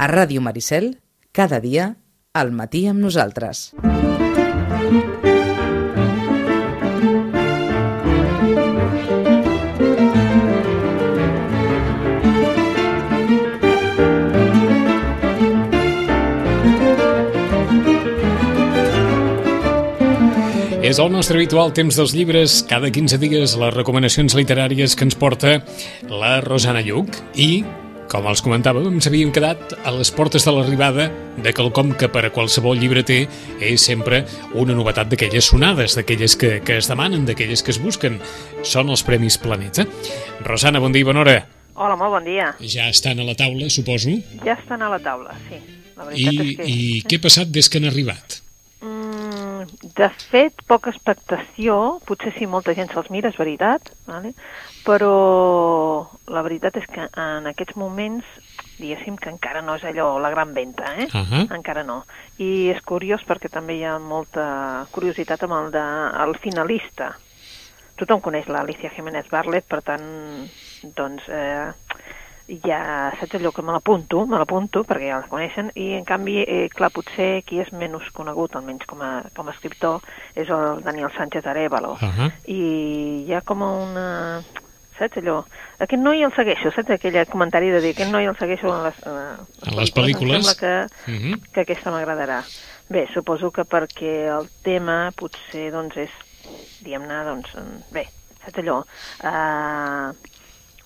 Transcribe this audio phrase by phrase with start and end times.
[0.00, 0.94] A Ràdio Maricel,
[1.28, 1.90] cada dia,
[2.32, 3.58] al matí amb nosaltres.
[20.80, 25.20] És el nostre habitual temps dels llibres, cada 15 dies les recomanacions literàries que ens
[25.20, 25.58] porta
[26.08, 27.50] la Rosana Lluc i,
[28.10, 31.06] com els comentàvem, ens havíem quedat a les portes de l'arribada
[31.40, 33.20] de quelcom que per a qualsevol llibreter
[33.62, 34.24] és sempre
[34.58, 38.18] una novetat d'aquelles sonades, d'aquelles que, que es demanen, d'aquelles que es busquen.
[38.66, 39.86] Són els Premis Planeta.
[40.42, 41.36] Rosana, bon dia i bona hora.
[41.78, 42.50] Hola, molt bon dia.
[42.60, 44.16] Ja estan a la taula, suposo.
[44.42, 45.62] Ja estan a la taula, sí.
[45.96, 46.66] La I, és que...
[46.66, 48.40] I què ha passat des que han arribat?
[48.82, 54.34] Mm, de fet, poca expectació, potser sí molta gent se'ls mira, és veritat, vale?
[54.84, 58.26] Però la veritat és que en aquests moments,
[58.78, 61.08] diguéssim que encara no és allò la gran venta, eh?
[61.12, 61.44] Ahà.
[61.56, 62.02] Encara no.
[62.38, 65.84] I és curiós perquè també hi ha molta curiositat amb el, de,
[66.24, 67.12] el finalista.
[68.00, 70.06] Tothom coneix l'Alicia Jiménez Barlet, per tant,
[70.96, 71.68] doncs, eh,
[72.64, 76.40] ja saps allò que me l'apunto, me l'apunto perquè ja la coneixen, i en canvi,
[76.42, 80.00] eh, clar, potser qui és menys conegut, almenys com a, com a escriptor,
[80.34, 81.94] és el Daniel Sánchez Arevalo.
[82.00, 82.32] Ahà.
[82.48, 82.62] I
[83.28, 84.08] hi ha com una...
[85.00, 85.38] Saps allò?
[85.80, 88.98] Aquest noi el segueixo, saps aquell comentari de dir aquest noi el segueixo en les,
[89.06, 90.36] En les pel·lícules.
[90.36, 91.40] Em sembla que, Mhm.
[91.54, 92.42] que aquesta m'agradarà.
[92.90, 96.10] Bé, suposo que perquè el tema potser doncs és,
[96.82, 97.54] diguem-ne, doncs,
[97.92, 98.04] bé,
[98.44, 98.82] saps allò?
[99.24, 100.12] Uh,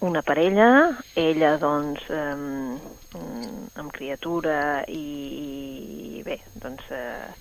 [0.07, 0.69] una parella,
[1.17, 2.79] ella doncs um,
[3.75, 7.33] amb criatura i, i bé, doncs uh,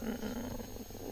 [0.00, 0.14] um,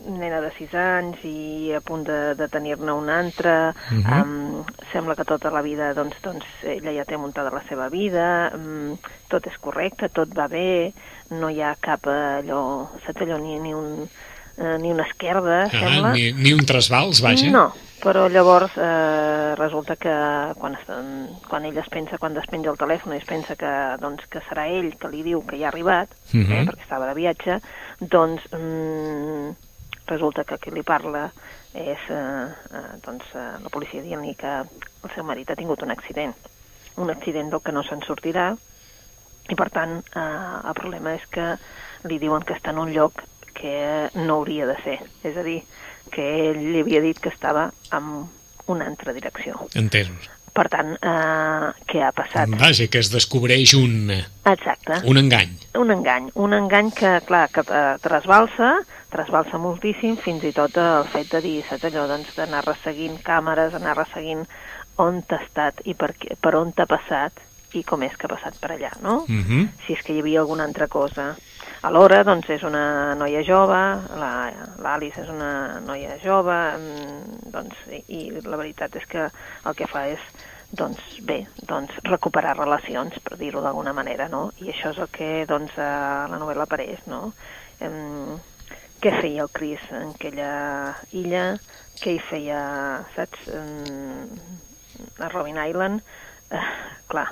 [0.06, 4.20] nena de 6 anys i a punt de, de tenir-ne un altre, Mhm.
[4.22, 8.52] um, sembla que tota la vida doncs, doncs ella ja té muntada la seva vida,
[8.54, 8.96] um,
[9.28, 10.92] tot és correcte, tot va bé,
[11.30, 14.06] no hi ha cap eh, allò, saps allò, ni, ni, un,
[14.58, 16.12] eh, ni una esquerda, Ah, sembla.
[16.14, 17.50] ni, ni un trasbals, vaja.
[17.50, 17.72] No,
[18.02, 20.14] però llavors eh, resulta que
[20.60, 20.86] quan, es,
[21.48, 24.68] quan ell es pensa, quan despenja el telèfon i es pensa que, doncs, que serà
[24.70, 26.68] ell que li diu que ja ha arribat, eh, Mhm.
[26.68, 27.60] perquè estava de viatge,
[28.00, 29.54] doncs mm,
[30.06, 31.26] resulta que qui li parla
[31.74, 35.92] és eh, eh, doncs, eh, la policia dient-li que el seu marit ha tingut un
[35.94, 36.34] accident,
[36.96, 38.50] un accident del que no se'n sortirà,
[39.46, 41.52] i per tant eh, el problema és que
[42.08, 43.22] li diuen que està en un lloc
[43.56, 43.76] que
[44.14, 45.60] no hauria de ser, és a dir,
[46.12, 48.26] que ell li havia dit que estava en
[48.72, 49.68] una altra direcció.
[49.74, 50.35] Entens.
[50.56, 52.48] Per tant, eh, què ha passat?
[52.56, 54.08] Vaja, que es descobreix un,
[54.48, 55.52] Exacte, un engany.
[55.76, 56.30] un engany.
[56.34, 58.70] Un engany que, clar, que eh, trasbalsa,
[59.12, 63.76] trasbalsa moltíssim, fins i tot el fet de dir, saps allò, doncs, d'anar resseguint càmeres,
[63.76, 64.46] anar resseguint
[64.96, 67.44] on t'ha estat i per, què, per on t'ha passat
[67.76, 69.26] i com és que ha passat per allà, no?
[69.28, 69.68] Mhm.
[69.84, 71.34] si és que hi havia alguna altra cosa.
[71.86, 73.78] Alhora, doncs, és una noia jove,
[74.18, 79.74] la- l'Alice és una noia jove, mm, doncs, i, i la veritat és que el
[79.78, 80.22] que fa és,
[80.72, 84.48] doncs, bé, doncs, recuperar relacions, per dir-ho d'alguna manera, no?
[84.58, 87.32] I això és el que, doncs, a la novel·la apareix, no?
[87.78, 88.34] Em,
[89.00, 91.44] què feia el Chris en aquella illa?
[92.02, 92.60] Què hi feia,
[93.14, 94.26] saps, em,
[95.20, 96.02] a Robin Island?
[96.50, 96.66] Eh,
[97.06, 97.28] clar,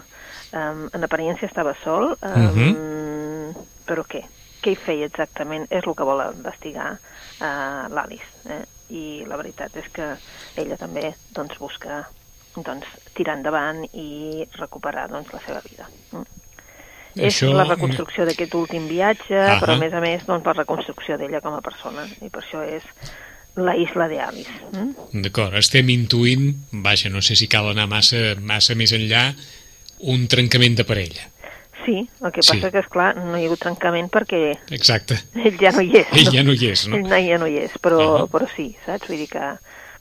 [0.53, 3.55] em, en aparència estava sol, em,
[3.87, 4.23] però què?
[4.65, 5.67] Què hi feia exactament?
[5.71, 8.31] És el que vol investigar uh, l'Alice.
[8.49, 8.63] Eh?
[8.95, 10.15] I la veritat és que
[10.61, 12.05] ella també doncs, busca
[12.57, 15.89] doncs, tirar endavant i recuperar doncs, la seva vida.
[16.13, 16.25] Mm.
[17.15, 19.61] És Això- la reconstrucció d'aquest últim viatge, Ahà.
[19.61, 22.07] però a més a més doncs, la reconstrucció d'ella com a persona.
[22.23, 22.83] I per això és
[23.57, 24.51] la isla de Alice.
[24.73, 25.23] Mm?
[25.23, 29.29] D'acord, estem intuint, vaja, no sé si cal anar massa, massa més enllà,
[30.11, 31.31] un trencament de parella.
[31.85, 32.53] Sí, el que Sí.
[32.55, 35.19] passa que, és clar no hi ha hagut trencament perquè Exacte.
[35.35, 36.07] ell ja no hi és.
[36.13, 36.33] Ell no?
[36.33, 36.97] ja no hi és, no?
[36.97, 38.27] Ell no, ja no hi és, però, Ahà.
[38.33, 39.09] però sí, saps?
[39.09, 39.45] Vull dir que,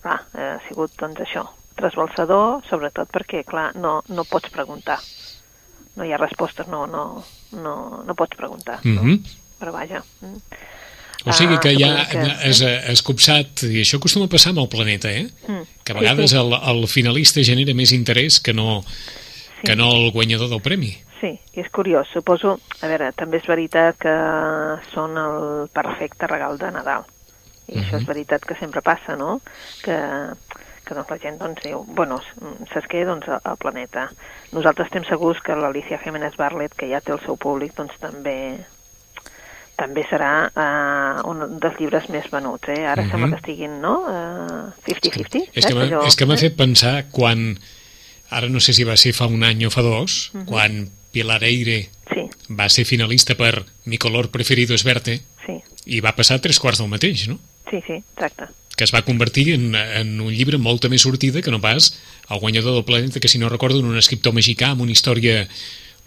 [0.01, 1.43] clar, ha sigut, doncs, això,
[1.75, 4.99] trasbalsador, sobretot perquè, clar, no, no pots preguntar.
[5.95, 8.79] No hi ha respostes, no, no, no, no pots preguntar.
[8.83, 8.95] Mhm.
[8.95, 9.19] no?
[9.59, 10.03] Però vaja.
[10.21, 10.39] mm.
[11.25, 12.59] O sigui que Ah, ja que- és
[12.91, 15.29] escopsat, i això acostuma a passar amb el planeta, eh?
[15.47, 15.61] Mm.
[15.85, 16.35] Que a Sí, vegades sí.
[16.37, 18.83] el, el finalista genera més interès que no,
[19.63, 19.67] Sí.
[19.71, 20.91] que no el guanyador del premi.
[21.21, 22.07] Sí, i és curiós.
[22.11, 24.13] Suposo, a veure, també és veritat que
[24.91, 27.05] són el perfecte regal de Nadal.
[27.71, 29.37] I això és veritat que sempre passa, no?
[29.85, 29.95] Que,
[30.83, 32.19] que doncs, la gent doncs, diu, bueno,
[32.73, 33.05] saps què?
[33.07, 34.09] Doncs el, el planeta.
[34.51, 38.35] Nosaltres estem segurs que l'Alicia Jiménez Barlet, que ja té el seu públic, doncs també
[39.79, 42.83] també serà uh, un dels llibres més venuts, eh?
[42.85, 43.09] Ara Mhm.
[43.11, 43.93] sembla que estiguin, no?
[44.05, 45.75] Uh, 50-50, És que saps?
[45.75, 47.57] m'ha Allò- és que m'ha fet pensar quan,
[48.37, 50.45] ara no sé si va ser fa un any o fa dos, Mhm.
[50.45, 52.23] quan Pilar Eire Sí.
[52.49, 55.53] va ser finalista per Mi color preferido es verte Sí,
[55.85, 57.39] i va passar tres quarts del mateix, no?
[57.69, 58.45] sí, sí, exacte.
[58.75, 61.91] que es va convertir en, en un llibre molta més sortida que no pas
[62.29, 65.47] el guanyador del planeta, que si no recordo, en un escriptor mexicà amb una història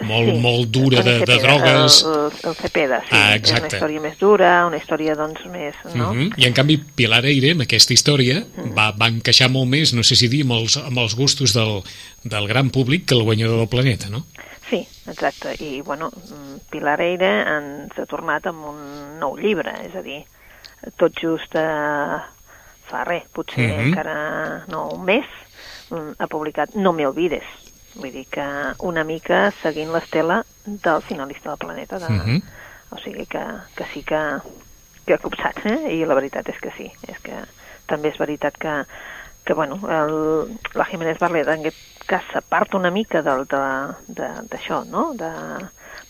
[0.05, 2.03] molt, sí, molt dura de, de drogues...
[2.05, 3.13] El, el, el Cepeda, sí.
[3.13, 3.63] Ah, És exacte.
[3.67, 5.75] una història més dura, una història, doncs, més...
[5.95, 6.11] No?
[6.11, 6.33] Uh -huh.
[6.37, 8.45] I en canvi Pilar Eire, amb aquesta història,
[8.77, 11.83] va, va encaixar molt més, no sé si dir, amb els, amb els gustos del,
[12.25, 14.27] del gran públic que el guanyador del planeta, no?
[14.69, 15.55] Sí, exacte.
[15.63, 20.25] I, bueno, mm, Pilar Eire ens ha tornat amb un nou llibre, és a dir,
[20.97, 22.19] tot just eh,
[22.87, 23.87] fa res, potser Mhm.
[23.89, 25.25] encara no un mes,
[25.91, 27.45] mm, ha publicat No me olvides.
[27.97, 28.45] Vull dir que
[28.85, 31.99] una mica seguint l'estela del finalista del planeta.
[31.99, 32.43] De, Mhm.
[32.93, 33.41] O sigui que,
[33.75, 34.21] que sí que,
[35.07, 35.95] que ha copsat, eh?
[35.97, 36.93] I la veritat és que sí.
[37.09, 37.35] És que
[37.87, 38.85] també és veritat que,
[39.45, 41.77] que bueno, el, la Jiménez Barlet en aquest
[42.07, 45.15] cas s'aparta una mica del- de- de- d'això, no?
[45.15, 45.31] De,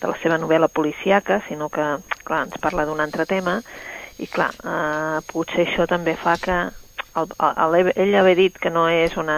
[0.01, 1.87] de la seva novel·la policíaca, sinó que,
[2.25, 3.63] clar, ens parla d'un altre tema
[4.19, 6.59] i, clar, eh, potser això també fa que
[7.17, 7.31] el,
[7.77, 9.37] el, ell haver dit que no és una...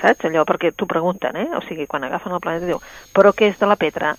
[0.00, 0.24] Saps?
[0.28, 1.48] Allò perquè t'ho pregunten, eh?
[1.56, 2.80] O sigui, quan agafen el planeta diu
[3.14, 4.14] però què és de la Petra?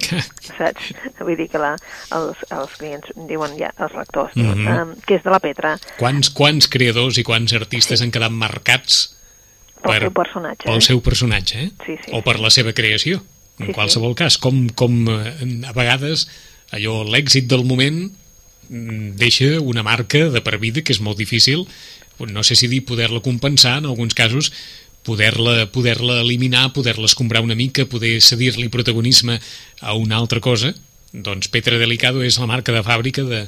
[0.58, 0.92] saps?
[1.20, 1.74] Vull dir que la,
[2.16, 4.80] els, els clients diuen ja, els lectors, diuen, Mhm.
[4.82, 5.76] um, què és de la Petra?
[6.00, 9.12] Quants, quants creadors i quants artistes han quedat marcats
[9.82, 10.64] Pel Per- seu personatge.
[10.66, 10.84] pel eh?
[10.88, 11.70] seu personatge, eh?
[11.84, 13.20] Sí, sí, o per la seva creació,
[13.60, 14.38] en Sí, qualsevol cas.
[14.38, 16.26] Com, com eh, a vegades
[16.72, 18.08] allò, l'èxit del moment
[18.68, 21.66] mm, deixa una marca de per vida que és molt difícil,
[22.18, 24.52] no sé si dir poder-la compensar, en alguns casos
[25.06, 29.38] poder-la poder eliminar, poder-la escombrar una mica, poder cedir-li protagonisme
[29.80, 30.72] a una altra cosa,
[31.12, 33.44] doncs Petra Delicado és la marca de fàbrica de,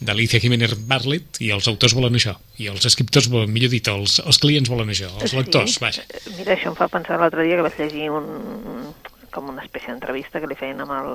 [0.00, 4.18] d'Alicia Jiménez Bartlett i els autors volen això, i els escriptors volen, millor dit, els,
[4.20, 5.80] els clients volen això, els lectors, Sí.
[5.80, 6.04] vaja.
[6.36, 8.28] Mira, això em fa pensar l'altre dia que vaig llegir un,
[9.30, 11.10] com una espècie d'entrevista que li feien amb el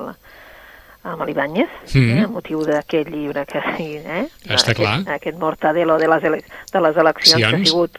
[1.12, 2.16] amb l'Ibáñez, Mhm.
[2.18, 5.00] eh, a motiu d'aquest llibre que eh, Està clar.
[5.00, 6.42] Aquest, aquest mortadelo de les, ele
[6.72, 7.98] de les eleccions que ha sigut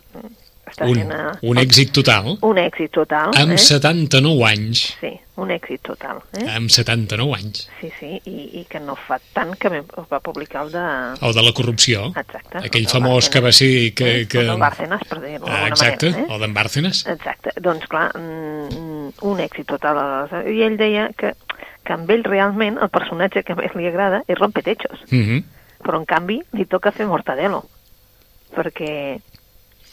[0.68, 3.58] està Un, sent eh, un èxit total, un èxit total amb eh?
[3.58, 6.44] 79 anys, sí, un èxit total eh?
[6.58, 9.70] amb 79 anys, sí, sí, i, i que no fa tant que
[10.12, 10.84] va publicar el de
[11.24, 12.66] el de la corrupció, Exacte.
[12.68, 13.94] aquell famós que va ser...
[13.96, 14.28] Que, eh?
[14.28, 14.44] que...
[14.44, 16.36] el de Bárcenas, per dir-ho Ah, d'alguna exacte, manera eh?
[16.36, 17.06] el d'en Bárcenas.
[17.16, 20.04] Exacte, doncs clar, mm, un èxit total.
[20.52, 21.32] I ell deia que,
[21.88, 25.44] que amb ell realment el personatge que més li agrada és Rompetechos, Mm -hmm.
[25.84, 27.64] però en canvi li toca fer Mortadelo,
[28.56, 29.20] perquè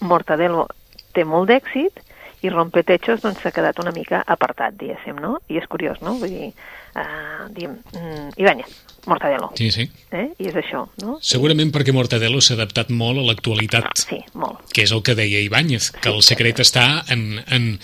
[0.01, 0.67] Mortadelo
[1.15, 2.01] té molt d'èxit
[2.45, 5.39] i Rompetechos doncs s'ha quedat una mica apartat, diguéssim, no?
[5.49, 6.17] I és curiós, no?
[6.21, 6.51] Vull dir,
[6.97, 8.67] uh, diguem, mm, Ibáñez,
[9.07, 9.91] Mortadelo, Sí, sí.
[10.13, 10.29] eh?
[10.39, 11.19] I és això, no?
[11.23, 14.59] Segurament perquè Mortadelo s'ha adaptat molt a l'actualitat, Sí, molt.
[14.75, 17.79] que és el que deia Ibáñez, que el secret està en, en,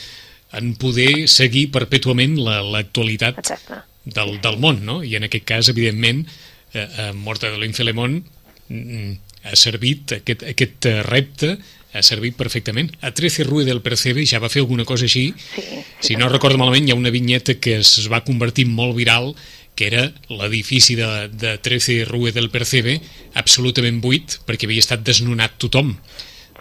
[0.52, 3.74] en poder seguir perpètuament la- l'actualitat Exacte.
[4.04, 5.00] Del, del món, no?
[5.04, 6.24] I en aquest cas, evidentment,
[6.72, 8.20] eh, eh, Mortadelo i Filemón
[8.68, 9.12] mm,
[9.44, 11.56] ha servit, aquest, aquest eh, repte
[11.92, 12.92] ha servit perfectament.
[13.02, 15.30] A 13 Rue del Percebe ja va fer alguna cosa així.
[15.54, 18.94] Sí, sí, si no recordo malament, hi ha una vinyeta que es va convertir molt
[18.98, 19.34] viral,
[19.74, 23.00] que era l'edifici de, de 13 Rue del Percebe
[23.38, 25.94] absolutament buit, perquè havia estat desnonat tothom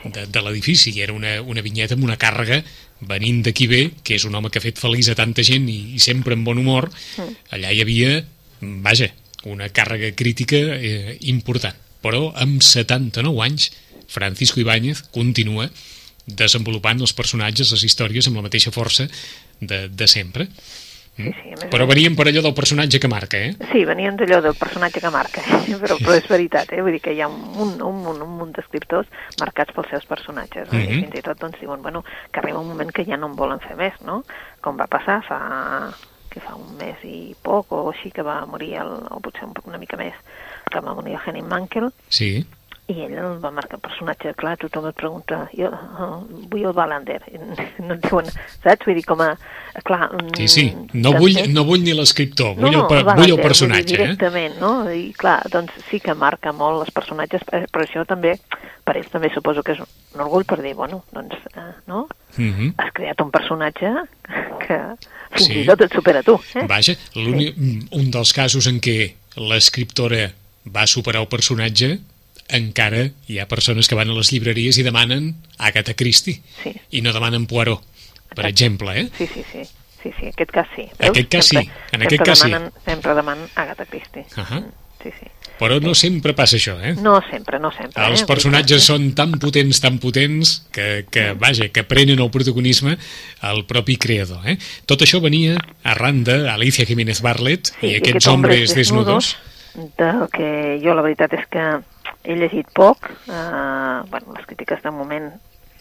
[0.06, 2.62] de, de l'edifici, i era una, una vinyeta amb una càrrega
[3.10, 5.96] venint d'aquí bé, que és un home que ha fet feliç a tanta gent i,
[5.96, 6.90] i sempre amb bon humor,
[7.56, 8.18] allà hi havia,
[8.62, 9.10] vaja,
[9.48, 11.76] una càrrega crítica eh, important.
[12.04, 13.69] Però amb 79 anys,
[14.09, 15.69] Francisco Ibáñez continua
[16.26, 19.07] desenvolupant els personatges, les històries amb la mateixa força
[19.59, 20.47] de, de sempre.
[21.26, 23.56] Sí, sí, a més Però veníem per allò del personatge que marca, eh?
[23.71, 25.42] Sí, venien d'allò del personatge que marca,
[25.81, 26.81] però, però és veritat, eh?
[26.81, 27.42] vull dir que hi ha un
[27.80, 29.07] un munt, un munt d'escriptors
[29.40, 30.71] marcats pels seus personatges?
[30.71, 30.81] Mhm.
[30.81, 33.35] i fins i tot doncs, diuen bueno, que arriba un moment que ja no en
[33.35, 34.23] volen fer més, no?
[34.61, 35.92] com va passar fa,
[36.30, 39.54] que fa un mes i poc o així que va morir, el, o potser un-
[39.66, 40.14] una mica més,
[40.69, 42.45] que va morir el Henning Mankel, Sí.
[42.90, 46.16] I ell el va marcar el personatge, clar, tothom et pregunta, jo uh,
[46.50, 47.38] vull el Wallander, I
[47.86, 48.26] no et diuen,
[48.64, 48.86] saps?
[48.88, 49.28] Vull dir, com a,
[49.86, 50.08] clar...
[50.16, 50.64] mm, Sí, sí.
[50.98, 54.08] No vull, no vull ni l'escriptor, vull, el, per- vull el personatge, vull dir, eh?
[54.08, 54.72] directament, no?
[54.90, 58.36] I clar, doncs sí que marca molt els personatges, eh, però això també,
[58.84, 62.08] per ells també suposo que és un orgull per dir, bueno, doncs, eh, no?
[62.38, 62.74] Mhm.
[62.81, 63.94] Has creat un personatge
[64.66, 64.81] que
[65.38, 65.60] fins Sí.
[65.62, 66.66] i tot et supera tu, eh?
[66.68, 67.56] Vaja, l'únic-
[67.94, 70.31] un dels casos en què l'escriptora
[70.76, 72.00] va superar el personatge
[72.50, 76.74] encara hi ha persones que van a les llibreries i demanen Agatha Christie Sí.
[76.92, 77.82] i no demanen Poirot,
[78.36, 78.50] per Exacte.
[78.50, 79.10] exemple, eh?
[79.18, 79.64] Sí, sí, sí.
[80.02, 80.86] Sí, sí, en aquest cas sí.
[81.00, 82.48] Aquest cas sí, en aquest sempre cas sí.
[82.48, 84.26] demanen, Sempre demanen Agatha Christie.
[84.38, 84.64] Uh -huh.
[85.04, 85.28] sí, sí.
[85.60, 86.96] Però no sempre passa això, eh?
[86.96, 88.02] No sempre, no sempre.
[88.06, 88.26] Els eh?
[88.26, 92.98] personatges són tan potents, tan potents, que, que vaja, que prenen el protagonisme
[93.42, 94.40] al propi creador.
[94.48, 94.58] Eh?
[94.86, 99.36] Tot això venia arran d'Alicia Jiménez Barlet Sí, i aquests hombres hombres desnudos.
[99.98, 101.82] del que jo la veritat és que
[102.30, 105.31] he llegit poc, eh, bueno, les crítiques de moment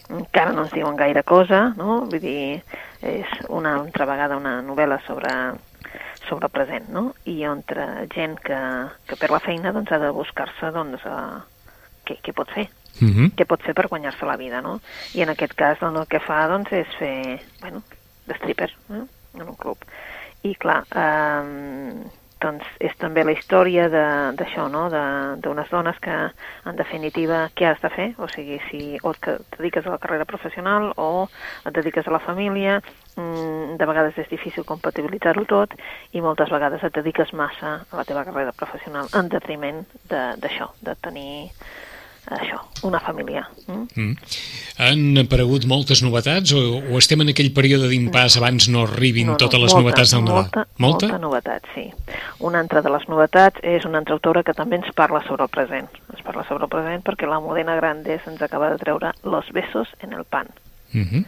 [0.09, 2.01] encara no ens diuen gaire cosa, no?
[2.09, 2.61] Vull dir,
[3.05, 5.33] és una altra vegada una novel·la sobre
[6.27, 7.13] sobre el present, no?
[7.29, 8.57] I entre gent que,
[9.09, 11.39] que per la feina doncs, ha de buscar-se doncs, uh,
[12.05, 13.31] què, què pot fer, Uh -huh.
[13.31, 14.81] què pot fer per guanyar-se la vida, no?
[15.13, 17.81] I en aquest cas doncs, el que fa doncs, és fer, bueno,
[18.25, 19.03] de stripper eh?
[19.35, 19.77] en un club.
[20.41, 22.03] I clar, eh,
[22.41, 24.89] doncs és també la història d'això, no?
[25.43, 26.15] D'unes dones que,
[26.65, 28.07] en definitiva, què has de fer?
[28.17, 31.27] O sigui, si o et que- et dediques a la carrera professional o
[31.65, 32.81] et dediques a la família,
[33.15, 35.73] mm, de vegades és difícil compatibilitzar-ho tot
[36.11, 40.71] i moltes vegades et dediques massa a la teva carrera professional en detriment de- d'això,
[40.81, 41.51] de, de tenir
[42.37, 43.43] això, una família.
[43.67, 43.85] Mm?
[43.95, 44.33] Mm.
[44.85, 49.63] Han aparegut moltes novetats o, o estem en aquell període d'impàs abans no arribin totes
[49.63, 50.45] les novetats del Nadal?
[50.45, 51.09] Molta, molta?
[51.09, 51.87] molta novetat, sí.
[52.45, 55.53] Una altra de les novetats és una altra autora que també ens parla sobre el
[55.53, 55.89] present.
[56.13, 59.89] Ens parla sobre el present perquè la Modena Grandes ens acaba de treure Los besos
[59.99, 60.47] en el pan.
[60.93, 61.25] Uh -huh.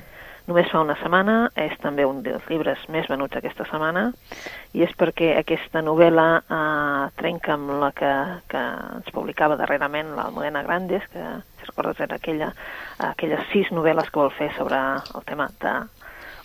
[0.51, 4.10] Només fa una setmana, és també un dels llibres més venuts aquesta setmana,
[4.75, 8.10] i és perquè aquesta novel·la eh, trenca amb la que,
[8.51, 8.63] que
[8.98, 11.24] ens publicava darrerament la Modena Grandes, que,
[11.62, 12.50] si recordes, era aquella,
[13.08, 15.72] aquelles sis novel·les que vol fer sobre el tema de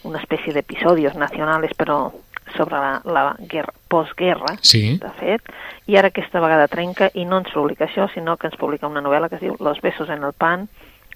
[0.06, 2.12] una espècie d'episodis nacionals, però
[2.54, 5.00] sobre la, la guerra, postguerra, Sí.
[5.02, 5.50] de fet,
[5.90, 9.02] i ara aquesta vegada trenca i no ens publica això, sinó que ens publica una
[9.02, 10.68] novel·la que es diu Los besos en el pan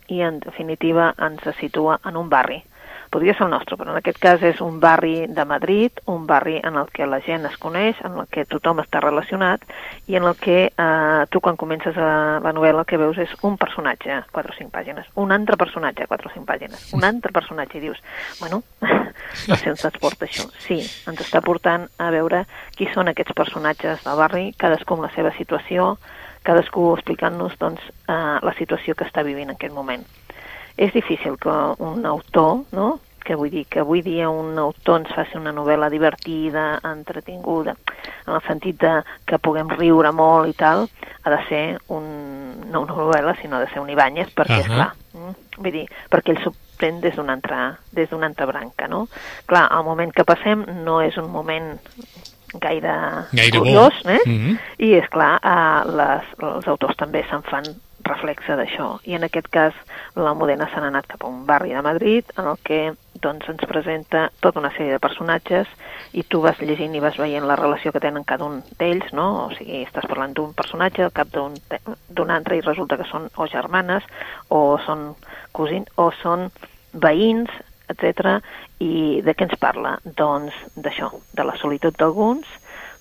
[0.09, 2.65] i en definitiva ens situa en un barri.
[3.11, 6.61] Podria ser el nostre, però en aquest cas és un barri de Madrid, un barri
[6.63, 9.65] en el que la gent es coneix, en el que tothom està relacionat
[10.07, 13.35] i en el que eh, tu quan comences a la novel·la el que veus és
[13.43, 17.35] un personatge, 4 o 5 pàgines, un altre personatge, 4 o 5 pàgines, un altre
[17.35, 17.99] personatge i dius,
[18.39, 18.63] bueno,
[19.51, 20.47] no sé on se'ns porta això.
[20.63, 20.79] Sí,
[21.11, 22.45] ens està portant a veure
[22.79, 25.97] qui són aquests personatges del barri, cadascú amb la seva situació,
[26.47, 30.07] cadascú explicant-nos doncs, eh, la situació que està vivint en aquest moment.
[30.77, 35.13] És difícil que un autor, no?, que vull dir que avui dia un autor ens
[35.15, 37.77] faci una novel·la divertida, entretinguda,
[38.27, 38.95] en el sentit de
[39.29, 40.87] que puguem riure molt i tal,
[41.23, 41.63] ha de ser
[41.95, 42.09] un,
[42.73, 44.75] no una novel·la, sinó ha de ser un Ibáñez, perquè, uh -huh.
[44.75, 44.91] clar,
[45.59, 49.07] vull dir, perquè ell s'ho pren des d'una altra, des d'una altra branca, no?
[49.47, 51.79] Clar, el moment que passem no és un moment
[52.55, 53.65] gaire, Gaire bo.
[53.65, 54.21] curiós, eh?
[54.27, 54.59] Mhm.
[54.79, 57.65] I, és clar, eh, les, els autors també se'n fan
[58.05, 58.99] reflexe d'això.
[59.05, 59.77] I en aquest cas,
[60.17, 62.81] la Modena s'ha anat cap a un barri de Madrid en el que
[63.21, 65.69] doncs, ens presenta tota una sèrie de personatges
[66.17, 69.47] i tu vas llegint i vas veient la relació que tenen cada un d'ells, no?
[69.47, 73.49] O sigui, estàs parlant d'un personatge al cap d'un altre i resulta que són o
[73.51, 74.07] germanes
[74.49, 75.11] o són
[75.53, 76.49] cosins o són
[76.93, 77.51] veïns,
[77.91, 78.41] etc.
[78.81, 79.99] I de què ens parla?
[80.05, 82.47] Doncs d'això, de la solitud d'alguns,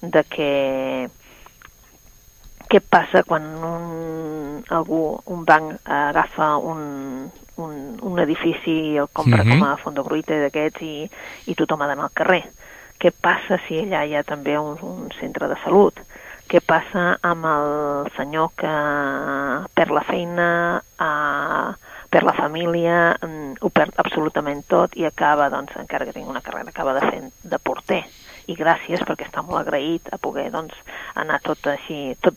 [0.02, 0.52] de que
[2.70, 9.44] què passa quan un, algú, un banc agafa un, un, un edifici i el compra
[9.44, 9.52] Mhm.
[9.60, 11.10] com a fondo bruite d'aquests i,
[11.50, 12.44] i tothom ha d'anar al carrer?
[13.00, 16.00] Què passa si allà hi ha també un, un centre de salut?
[16.50, 18.74] Què passa amb el senyor que
[19.74, 21.74] perd la feina, eh,
[22.10, 26.42] perd la família, mm, ho perd absolutament tot i acaba, doncs, encara que tingui una
[26.42, 28.04] carrera, acaba de fer de porter.
[28.50, 30.74] I gràcies perquè està molt agraït a poder doncs,
[31.16, 32.36] anar tot així, tot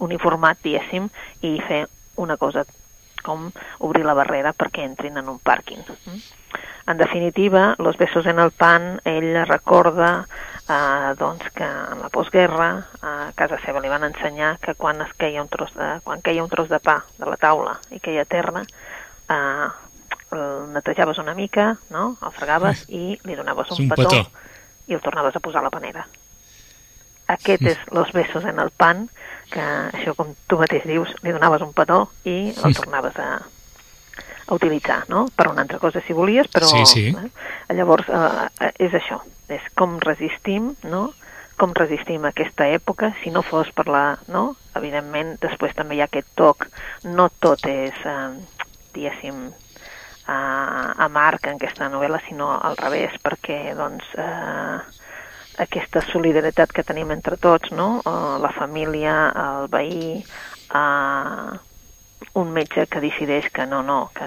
[0.00, 1.08] uniformat, diguéssim,
[1.46, 1.84] i fer
[2.20, 2.64] una cosa
[3.22, 3.50] com
[3.84, 5.84] obrir la barrera perquè entrin en un pàrquing.
[6.88, 10.26] En definitiva, Los besos en el pan, ell recorda
[10.68, 15.12] eh, doncs que en la postguerra a casa seva li van ensenyar que quan es
[15.18, 18.24] queia un tros de, quan queia un tros de pa de la taula i queia
[18.24, 18.64] a terra,
[19.28, 19.68] eh,
[20.32, 22.16] el netejaves una mica, no?
[22.22, 24.46] el fregaves i li donaves un, un petó, petó.
[24.86, 26.06] i el tornaves a posar a la panera.
[27.30, 29.06] Aquest és Los besos en el pan,
[29.50, 33.30] que això com tu mateix dius, li donaves un petó i el tornaves a,
[34.46, 35.26] a utilitzar, no?
[35.36, 36.70] Per una altra cosa si volies, però...
[36.70, 37.06] Sí, sí.
[37.10, 37.74] Eh?
[37.78, 39.20] Llavors, eh, és això,
[39.50, 41.10] és com resistim, no?,
[41.60, 44.04] com resistim aquesta època, si no fos per la...
[44.32, 44.54] no?
[44.78, 46.64] Evidentment, després també hi ha aquest toc,
[47.04, 48.62] no tot és, eh,
[48.94, 54.99] diguéssim, eh, amarg en aquesta novel·la, sinó al revés, perquè, doncs, eh,
[55.64, 58.00] aquesta solidaritat que tenim entre tots, no?
[58.04, 61.58] Eh, la família, el veí, eh,
[62.34, 64.26] un metge que decideix que no, no, que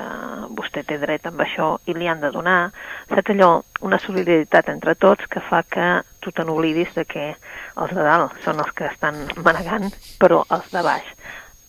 [0.58, 2.72] vostè té dret amb això i li han de donar,
[3.10, 3.52] saps allò,
[3.86, 5.88] una solidaritat entre tots que fa que
[6.20, 10.70] tu te n'oblidis de que els de dalt són els que estan manegant, però els
[10.74, 11.16] de baix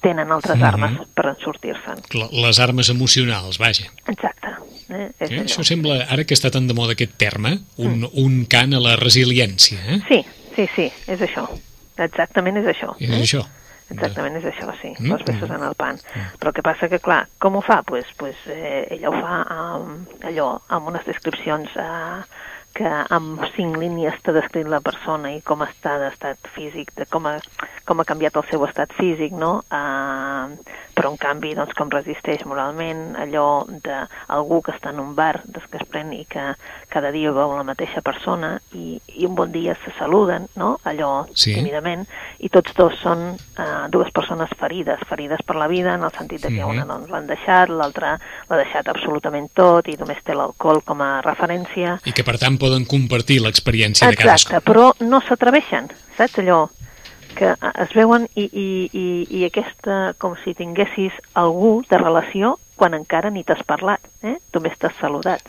[0.04, 0.62] tenen altres Mhm.
[0.62, 0.84] mm -hmm.
[0.84, 1.98] armes per sortir-se'n.
[2.44, 3.90] Les armes emocionals, vaja.
[4.06, 4.48] Exacte.
[4.88, 5.10] Eh?
[5.18, 5.42] És Eh?
[5.44, 8.10] Això sembla, ara que està tan de moda aquest terme, un, mm.
[8.20, 10.00] un cant a la resiliència, eh?
[10.08, 11.48] Sí, sí, sí, és això.
[11.96, 12.94] Exactament és això.
[13.00, 13.22] És eh?
[13.22, 13.44] això.
[13.90, 15.54] Exactament és això, sí, Mm, mm, besos mm.
[15.54, 15.98] en el pan.
[16.38, 17.82] Però el que passa que, clar, com ho fa?
[17.82, 22.22] Pues, pues, eh, ella ho fa amb, allò, amb unes descripcions eh,
[22.74, 27.26] que amb cinc línies t'ha descrit la persona i com està d'estat físic, de com
[27.30, 27.36] ha,
[27.86, 29.60] com ha canviat el seu estat físic, no?
[29.70, 30.50] Uh,
[30.94, 35.64] però, en canvi, doncs, com resisteix moralment, allò d'algú que està en un bar, des
[35.70, 36.52] que es pren i que
[36.92, 40.76] cada dia veu la mateixa persona i, i un bon dia se saluden, no?
[40.84, 41.54] Allò Sí.
[41.54, 42.06] tímidament,
[42.38, 46.42] i tots dos són uh, dues persones ferides, ferides per la vida, en el sentit
[46.42, 46.70] de que Mhm.
[46.70, 51.20] una doncs, l'han deixat, l'altra l'ha deixat absolutament tot i només té l'alcohol com a
[51.22, 51.98] referència.
[52.04, 54.64] I que, per tant, poden compartir l'experiència de Exacte, cadascú.
[54.72, 56.64] però no s'atreveixen, saps allò?
[57.34, 57.48] que
[57.82, 59.06] es veuen i, i, i,
[59.40, 64.36] i aquesta, com si tinguessis algú de relació quan encara ni t'has parlat, eh?
[64.54, 65.42] només t'has saludat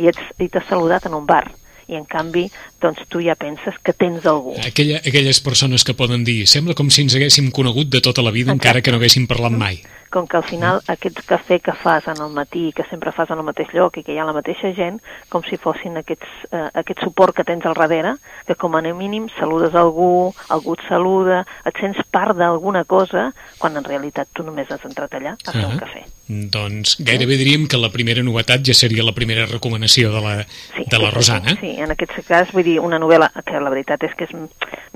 [0.00, 1.44] i ets- i t'has saludat en un bar
[1.88, 2.46] i en canvi
[2.80, 4.54] doncs tu ja penses que tens algú.
[4.66, 8.30] Aquella, aquelles persones que poden dir sembla com si ens haguéssim conegut de tota la
[8.30, 8.68] vida Exacte.
[8.68, 9.80] encara que no haguéssim parlat mai.
[10.08, 13.42] Com que al final aquest cafè que fas en el matí, que sempre fas en
[13.42, 16.62] el mateix lloc i que hi ha la mateixa gent, com si fossin aquests, eh,
[16.80, 18.14] aquest suport que tens al darrere,
[18.46, 23.76] que com a mínim saludes algú, algú et saluda, et sents part d'alguna cosa, quan
[23.76, 25.68] en realitat tu només has entrat allà a fer Ah.
[25.68, 26.06] un cafè.
[26.28, 30.34] Doncs gairebé diríem que la primera novetat ja seria la primera recomanació de la,
[30.76, 31.54] Sí, de la sí, Rosana.
[31.56, 34.34] Sí, sí, en aquest cas, vull dir, una novel·la que la veritat és que és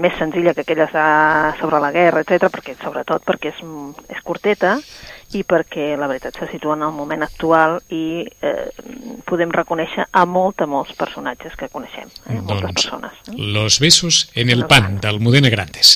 [0.02, 1.06] més senzilla que aquelles de,
[1.60, 3.64] sobre la guerra, etc perquè sobretot perquè és,
[4.12, 4.76] és curteta
[5.32, 8.68] i perquè la veritat se situa en el moment actual i eh,
[9.28, 12.36] podem reconèixer a molta, molts personatges que coneixem, eh?
[12.36, 13.20] moltes Doncs, persones.
[13.30, 13.36] Eh?
[13.54, 15.94] Los besos en el pan, del Modena Grandes.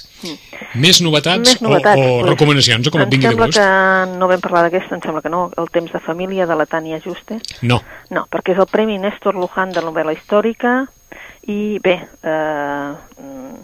[0.74, 2.00] Més novetats, Més novetats.
[2.00, 3.60] o, o doncs, recomanacions, o com et em vingui de sembla gust?
[3.60, 6.68] que no vam parlar d'aquesta, em sembla que no, El temps de família, de la
[6.68, 7.40] Tània Juste.
[7.62, 7.82] No.
[8.10, 10.86] No, perquè és el Premi Néstor Luján de novel·la històrica
[11.46, 13.56] i bé, eh, mm,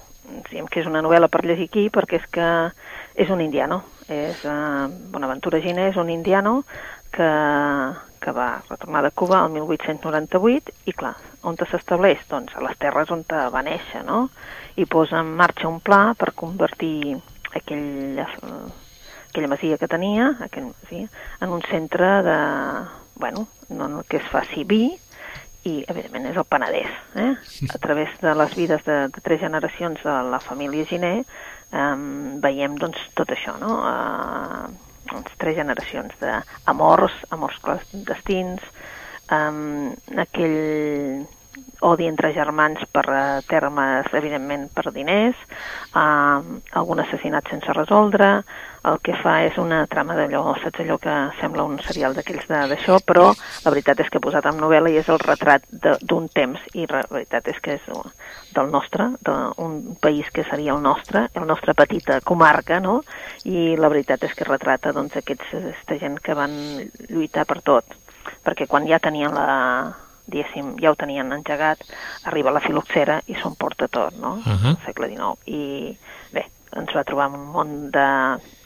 [0.48, 2.48] diguem que és una novel·la per llegir aquí perquè és que
[3.14, 6.62] és un indiano, és eh, Bonaventura Giner és un indiano
[7.12, 7.28] que,
[8.22, 12.22] que va retornar de Cuba el 1898 i clar, on s'estableix?
[12.30, 14.28] Doncs a les terres on va néixer, no?
[14.76, 17.18] I posa en marxa un pla per convertir
[17.52, 22.38] aquell, aquella masia que tenia, aquell masia, en un centre de,
[23.16, 24.86] bueno, no, no, que es faci vi,
[25.68, 26.94] i evidentment és el Penedès.
[27.22, 27.32] Eh?
[27.70, 31.98] A través de les vides de, de tres generacions de la família Giné eh,
[32.42, 33.76] veiem doncs, tot això, no?
[33.90, 38.66] Eh, doncs, tres generacions d'amors, amors clandestins,
[39.30, 39.52] eh,
[40.26, 40.58] aquell
[41.82, 45.38] odi entre germans per eh, termes, evidentment, per diners,
[45.94, 48.42] eh, algun assassinat sense resoldre,
[48.82, 52.98] el que fa és una trama d'allò, saps allò que sembla un serial d'aquells d'això,
[53.06, 55.66] però la veritat és que he posat en novel·la i és el retrat
[56.02, 57.86] d'un temps, i la veritat és que és
[58.54, 63.00] del nostre, d'un país que seria el nostre, el nostre petita comarca, no?
[63.46, 66.54] I la veritat és que retrata doncs, aquests, aquesta gent que van
[67.08, 67.98] lluitar per tot,
[68.42, 69.46] perquè quan ja tenien la,
[70.26, 71.82] diguéssim, ja ho tenien engegat,
[72.30, 74.38] arriba la filoxera i s'ho emporta tot, no?
[74.44, 74.74] Ahà.
[74.74, 75.36] Al segle XIX.
[75.46, 76.46] I bé,
[76.78, 78.08] ens va trobar un món de,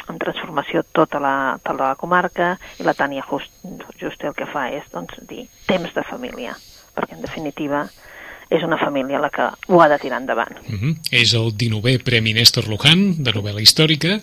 [0.09, 3.53] en transformació tota la, tota la comarca i la Tània just,
[4.01, 6.57] just el que fa és doncs, dir temps de família,
[6.95, 7.87] perquè en definitiva
[8.47, 10.55] és una família la que ho ha de tirar endavant.
[10.69, 10.95] Uh -huh.
[11.11, 14.21] És el 19è Premi Néstor Luján, de novel·la històrica,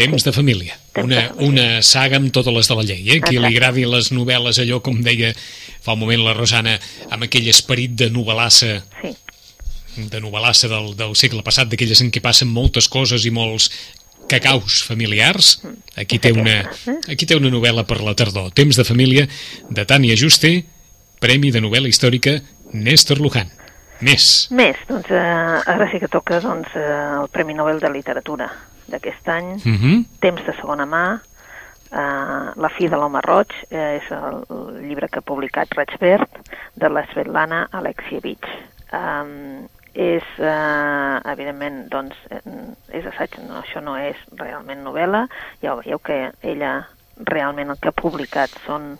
[0.00, 0.76] Temps de família.
[0.94, 1.48] Temps Una, de família.
[1.48, 3.20] una saga amb totes les de la llei, eh?
[3.24, 5.32] Qui li agradi les novel·les, allò, com deia
[5.84, 6.78] fa un moment la Rosana,
[7.10, 9.14] amb aquell esperit de novel·lassa Sí,
[10.10, 13.70] de novel·lassa del, del segle passat, d'aquelles en què passen moltes coses i molts
[14.30, 15.56] cacaus familiars.
[15.98, 16.60] Aquí té, una,
[17.10, 18.52] aquí té una novel·la per la tardor.
[18.54, 19.26] Temps de família,
[19.68, 20.60] de Tània Juste,
[21.20, 22.38] Premi de novel·la històrica
[22.72, 23.50] Néstor Luján.
[24.00, 24.46] Més.
[24.56, 25.18] Més, doncs eh,
[25.68, 26.84] ara sí que toca doncs, eh,
[27.20, 28.46] el Premi Nobel de Literatura
[28.90, 30.04] d'aquest any, Uh -huh.
[30.20, 31.20] Temps de segona mà,
[31.92, 35.98] eh, La fi de l'home roig, eh, és el, el llibre que ha publicat Raig
[36.00, 36.28] Verd,
[36.74, 38.46] de la Svetlana Alexievich.
[38.92, 42.40] Um, és, eh, evidentment, doncs, eh,
[42.98, 45.26] és assaig, no, això no és realment novel·la,
[45.62, 48.98] ja ho veieu que ella realment el que ha publicat són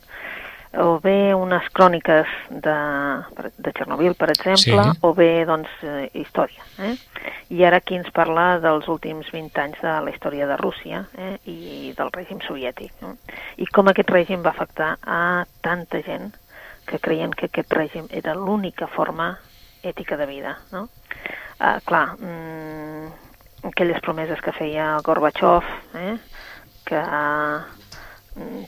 [0.79, 2.77] o bé unes cròniques de,
[3.59, 4.99] de Txernòbil, per exemple, Sí.
[5.03, 6.63] o bé, doncs, eh, història.
[6.79, 6.95] Eh?
[7.51, 11.39] I ara aquí ens parla dels últims 20 anys de la història de Rússia eh?
[11.51, 12.93] i del règim soviètic.
[13.03, 13.17] No?
[13.59, 16.31] I com aquest règim va afectar a tanta gent
[16.87, 19.39] que creien que aquest règim era l'única forma
[19.83, 20.57] ètica de vida.
[20.73, 20.89] No?
[21.61, 23.11] Uh, clar, mm,
[23.69, 26.17] aquelles promeses que feia Gorbachev, eh?
[26.87, 27.80] que mm,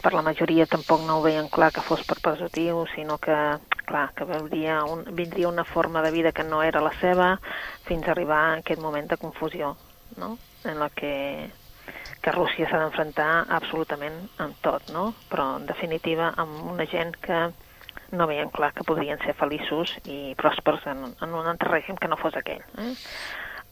[0.03, 3.37] per la majoria tampoc no ho veien clar que fos per positiu, sinó que,
[3.87, 7.37] clar, que veuria un, vindria una forma de vida que no era la seva
[7.87, 9.77] fins a arribar a aquest moment de confusió,
[10.16, 10.37] no?
[10.64, 11.51] en la que,
[12.22, 15.12] que Rússia s'ha d'enfrontar absolutament amb tot, no?
[15.31, 17.46] però en definitiva amb una gent que
[18.12, 22.11] no veien clar que podrien ser feliços i pròspers en, en un altre règim que
[22.11, 22.66] no fos aquell.
[22.83, 22.92] Eh?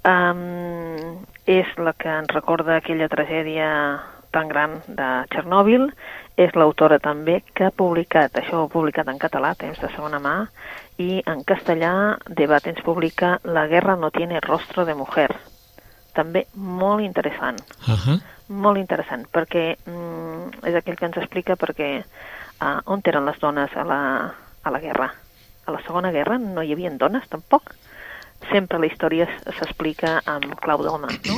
[0.00, 3.66] Um, és la que ens recorda aquella tragèdia
[4.30, 5.88] tan gran de Txernòbil,
[6.40, 10.20] és l'autora també que ha publicat, això ho ha publicat en català, temps de segona
[10.22, 10.34] mà,
[10.98, 11.92] i en castellà
[12.26, 15.30] Debat ens publica La guerra no tiene rostro de mujer.
[16.14, 18.20] També molt interessant Uh -huh.
[18.48, 22.02] molt interessant, perquè mm, és aquell que ens explica perquè
[22.60, 25.14] uh, on eren les dones a la, a la guerra.
[25.66, 27.74] A la Segona Guerra no hi havia dones, tampoc.
[28.50, 31.36] Sempre la història s'explica amb clau d'home, no?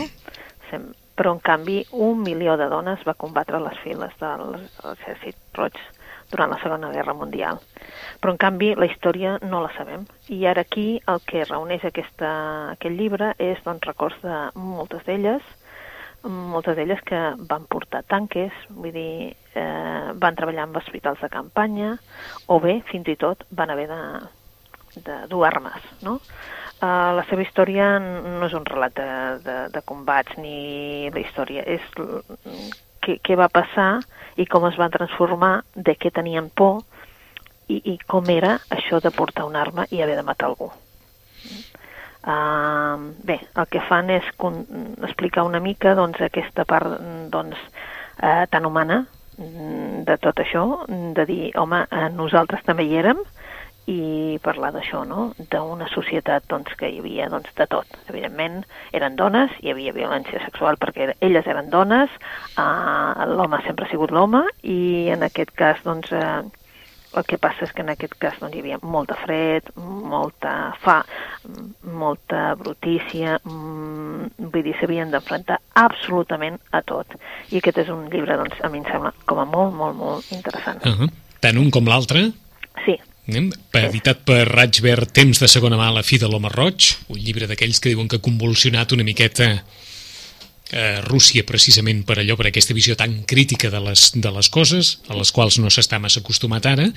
[0.71, 5.77] Sem però, en canvi, un milió de dones va combatre les files de l'exèrcit roig
[6.33, 7.61] durant la Segona Guerra Mundial.
[8.21, 10.07] Però, en canvi, la història no la sabem.
[10.33, 12.31] I ara aquí el que reuneix aquesta,
[12.77, 15.45] aquest llibre és doncs, records de moltes d'elles,
[16.25, 17.21] moltes d'elles que
[17.51, 21.97] van portar tanques, vull dir, eh, van treballar en hospitals de campanya,
[22.47, 24.03] o bé, fins i tot, van haver de,
[25.03, 26.21] de dur armes, no?
[26.83, 29.11] Uh, la seva història no és un relat de,
[29.45, 31.85] de, de combats ni la història, és
[32.99, 34.01] què, què va passar
[34.35, 36.81] i com es va transformar, de què tenien por
[37.71, 40.73] i, i com era això de portar una arma i haver de matar algú.
[42.23, 44.61] Uh, bé, el que fan és con
[45.03, 46.99] explicar una mica doncs, aquesta part
[47.31, 47.59] doncs,
[48.23, 49.01] uh, tan humana
[49.39, 53.23] mm, de tot això, de dir, home, uh, nosaltres també hi érem,
[53.91, 55.33] i parlar d'això, no?
[55.51, 57.99] d'una societat doncs, que hi havia doncs, de tot.
[58.09, 58.63] Evidentment,
[58.95, 62.11] eren dones, hi havia violència sexual perquè elles eren dones,
[62.57, 66.43] eh, l'home sempre ha sigut l'home, i en aquest cas, doncs, eh,
[67.13, 71.03] el que passa és que en aquest cas doncs, hi havia molta fred, molta fa,
[71.83, 77.19] molta brutícia, mm, vull dir, s'havien d'enfrontar absolutament a tot.
[77.51, 80.33] I aquest és un llibre, doncs, a mi em sembla com a molt, molt, molt
[80.33, 80.81] interessant.
[80.87, 81.11] Uh -huh.
[81.43, 82.31] Tant un com l'altre,
[82.85, 82.97] Sí,
[83.87, 87.47] editat per Raig Verd, Temps de segona mà la fi de l'home roig, un llibre
[87.47, 89.47] d'aquells que diuen que ha convulsionat una miqueta
[90.73, 94.99] eh, Rússia precisament per allò, per aquesta visió tan crítica de les, de les coses,
[95.07, 96.89] a les quals no s'està massa acostumat ara,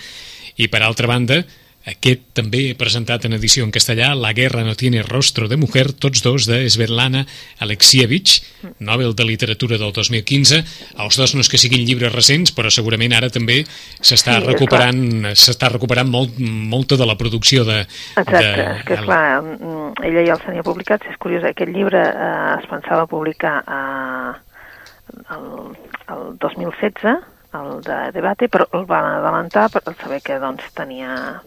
[0.57, 1.43] i per altra banda,
[1.85, 6.23] aquest també presentat en edició en castellà La guerra no tiene rostro de mujer, tots
[6.25, 7.25] dos de Svetlana
[7.59, 8.41] Alexievich,
[8.79, 10.63] Nobel de Literatura del 2015.
[10.97, 13.61] Els dos no és que siguin llibres recents, però segurament ara també
[14.01, 17.83] s'està Sí, recuperant s'està recuperant molt, molta de la producció de...
[17.85, 22.01] Exacte, de, és que, clar, mm, ella ja els tenia publicats, és curiós, aquest llibre
[22.01, 24.33] eh, es pensava publicar eh,
[25.37, 25.47] el,
[26.15, 31.41] el 2016, el de debate, però el van adelantar per saber que doncs, tenia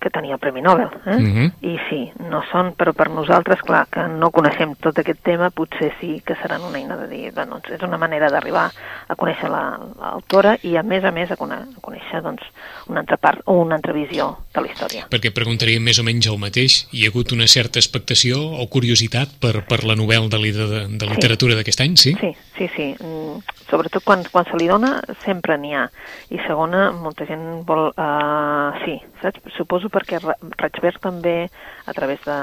[0.00, 0.88] que tenia el Premi Nobel.
[1.06, 1.16] Eh?
[1.18, 1.52] Mhm.
[1.62, 5.92] I sí, no són, però per nosaltres, clar, que no coneixem tot aquest tema, potser
[6.00, 8.70] sí que seran una eina de dir, doncs, és una manera d'arribar
[9.08, 12.42] a conèixer la- l'autora i, a més a més, a, cone a conèixer doncs,
[12.88, 15.06] una altra part o una altra visió de la història.
[15.10, 16.86] perquè preguntaríem més o menys el mateix.
[16.92, 21.06] Hi ha hagut una certa expectació o curiositat per, per la novel·la de, de, de
[21.06, 22.14] literatura d'aquest any, sí?
[22.20, 22.94] Sí, sí, sí.
[23.02, 25.90] Mm, Sobretot quan, quan se li dona, sempre n'hi ha.
[26.30, 27.90] I segona, molta gent vol...
[27.92, 29.42] Uh, sí, saps?
[29.58, 31.50] Suposo perquè Ra- Raig Verd també,
[31.86, 32.38] a través de,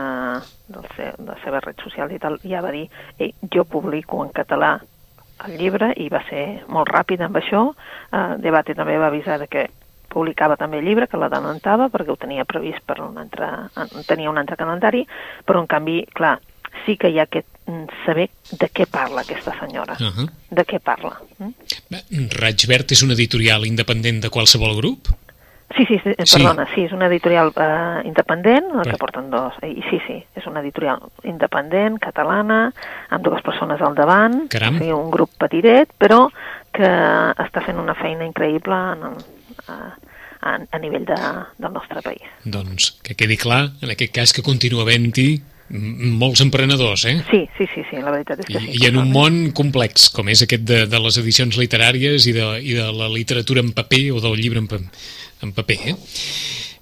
[0.67, 2.87] del de les seves redes socials i tal, ja va dir
[3.19, 4.79] Ei, jo publico en català
[5.45, 7.73] el llibre i va ser molt ràpid amb això.
[8.11, 9.65] Uh, Debate també va avisar de que
[10.07, 14.29] publicava també el llibre, que l'adelantava, perquè ho tenia previst per un altre, en- tenia
[14.29, 15.05] un altre calendari,
[15.45, 16.37] però en canvi, clar,
[16.85, 17.47] sí que hi ha aquest
[18.05, 20.29] saber de què parla aquesta senyora, Uh -huh.
[20.51, 21.19] de què parla.
[21.39, 22.29] mm?
[22.39, 25.07] Raig Verd és una editorial independent de qualsevol grup?
[25.75, 26.37] Sí, sí, sí, Sí.
[26.37, 30.45] perdona, sí, és una editorial eh, independent, el que porten dos, i sí, sí, és
[30.47, 32.71] una editorial independent, catalana,
[33.09, 34.77] amb dues persones al davant, Caram.
[34.77, 36.27] sigui, un grup petitet, però
[36.71, 39.17] que està fent una feina increïble en el,
[39.67, 39.79] a,
[40.45, 41.17] a, a nivell de,
[41.57, 42.21] del nostre país.
[42.45, 45.41] Doncs que quedi clar, en aquest cas, que continua havent-hi
[45.73, 47.15] molts emprenedors, eh?
[47.31, 48.83] Sí, sí, sí, sí, la veritat és que I, sí.
[48.83, 52.45] I en un món complex, com és aquest de, de les edicions literàries i de,
[52.61, 54.77] i de la literatura en paper o del llibre en, pa-
[55.43, 55.95] en paper, eh?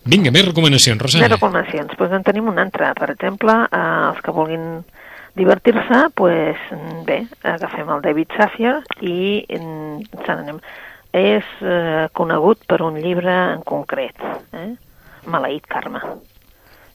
[0.05, 1.29] Vinga, més recomanacions, Més Rosana.
[1.35, 1.93] recomanacions.
[1.97, 2.93] Doncs en tenim una altra.
[2.93, 4.83] Per exemple, eh, els que vulguin
[5.35, 6.57] divertir-se, pues,
[7.07, 10.59] bé, agafem el David Safier i ens n'anem.
[11.13, 14.15] És eh, conegut per un llibre en concret,
[14.53, 14.73] eh?
[15.29, 16.01] Maleït Carme.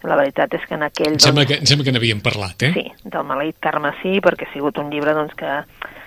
[0.03, 1.15] La veritat és que en aquell...
[1.17, 2.73] Em sembla que, em sembla que n'havíem parlat, eh?
[2.75, 5.57] Sí, del Maleït Carme sí, perquè ha sigut un llibre doncs, que,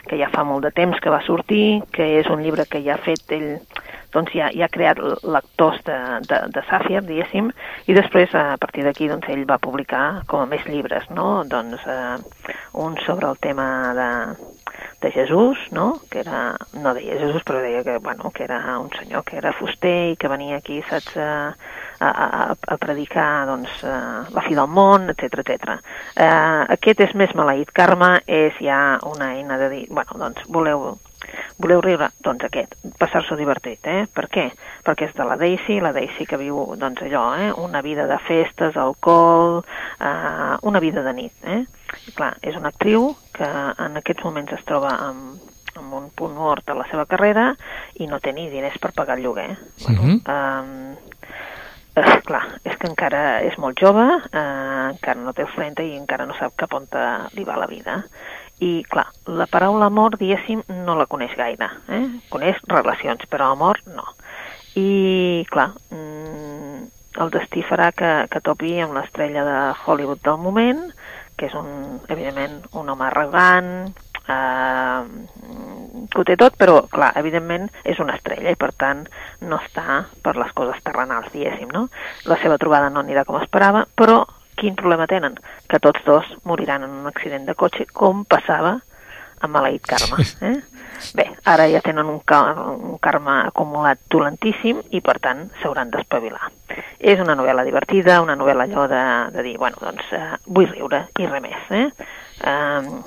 [0.07, 2.95] que ja fa molt de temps que va sortir, que és un llibre que ja
[2.95, 3.57] ha fet ell,
[4.13, 5.97] doncs ja, ja ha creat lectors de,
[6.27, 7.51] de, de Sàfir, diguéssim,
[7.87, 11.43] i després a partir d'aquí doncs, ell va publicar com a més llibres, no?
[11.47, 14.09] Doncs eh, un sobre el tema de,
[15.01, 15.99] de Jesús, no?
[16.09, 19.53] que era, no deia Jesús, però deia que, bueno, que era un senyor que era
[19.57, 21.55] fuster i que venia aquí, saps, a,
[21.99, 25.77] a, a, a predicar doncs, eh, la fi del món, etc etc.
[26.15, 27.73] Eh, aquest és més maleït.
[27.73, 30.91] Carme és ja una eina de dir, bueno, doncs voleu,
[31.61, 32.09] voleu riure?
[32.23, 34.05] Doncs aquest, passar-s'ho divertit, eh?
[34.13, 34.47] Per què?
[34.85, 37.51] Perquè és de la Daisy, la Daisy que viu, doncs allò, eh?
[37.61, 39.63] Una vida de festes, alcohol,
[39.99, 41.63] eh, una vida de nit, eh?
[42.07, 43.47] I clar, és una actriu que
[43.85, 45.39] en aquests moments es troba amb,
[45.75, 47.51] amb un punt mort a la seva carrera
[47.99, 49.57] i no té ni diners per pagar el lloguer.
[49.85, 50.21] Bueno, Mhm.
[50.27, 50.95] um,
[51.95, 56.27] eh, clar, és que encara és molt jove, eh, encara no té 30 i encara
[56.29, 56.87] no sap cap on
[57.35, 58.01] li va la vida.
[58.61, 61.71] I, clar, la paraula amor, diguéssim, no la coneix gaire.
[61.89, 62.03] Eh?
[62.29, 64.05] Coneix relacions, però amor no.
[64.77, 66.83] I, clar, mm,
[67.25, 70.85] el destí farà que, que topi amb l'estrella de Hollywood del moment,
[71.37, 73.73] que és, un, evidentment, un home arrogant,
[74.27, 75.01] eh,
[76.11, 79.05] que ho té tot, però, clar, evidentment és una estrella i, per tant,
[79.41, 81.87] no està per les coses terrenals, diguéssim, no?
[82.29, 84.23] La seva trobada no anirà com esperava, però
[84.59, 85.39] quin problema tenen?
[85.69, 88.77] Que tots dos moriran en un accident de cotxe, com passava
[89.41, 90.21] amb Maleït Carme.
[90.41, 90.59] Eh?
[91.17, 92.41] Bé, ara ja tenen un, ca
[92.75, 96.51] un karma acumulat dolentíssim i, per tant, s'hauran d'espavilar.
[96.99, 99.01] És una novel·la divertida, una novel·la allò de,
[99.33, 101.73] de dir, bueno, doncs eh, vull riure i res més.
[101.73, 101.87] Eh?
[102.45, 103.01] Um,